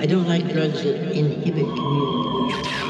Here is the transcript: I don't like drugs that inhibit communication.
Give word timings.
I 0.00 0.06
don't 0.06 0.26
like 0.26 0.50
drugs 0.50 0.82
that 0.82 1.12
inhibit 1.12 1.66
communication. 1.66 2.89